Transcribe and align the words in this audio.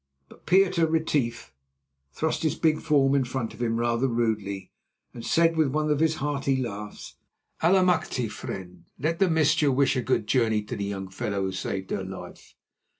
But 0.29 0.47
Pieter 0.47 0.87
Retief 0.87 1.53
thrust 2.11 2.41
his 2.41 2.55
big 2.55 2.81
form 2.81 3.13
in 3.13 3.23
front 3.23 3.53
of 3.53 3.61
him 3.61 3.77
rather 3.77 4.07
rudely, 4.07 4.71
and 5.13 5.23
said 5.23 5.55
with 5.55 5.67
one 5.67 5.91
of 5.91 5.99
his 5.99 6.15
hearty 6.15 6.55
laughs: 6.57 7.17
"Allemachte! 7.61 8.31
friend, 8.31 8.85
let 8.97 9.19
the 9.19 9.27
missje 9.27 9.71
wish 9.71 9.95
a 9.95 10.01
good 10.01 10.25
journey 10.25 10.63
to 10.63 10.75
the 10.75 10.85
young 10.85 11.07
fellow 11.09 11.43
who 11.43 11.51
saved 11.51 11.91
her 11.91 12.03
life." 12.03 12.55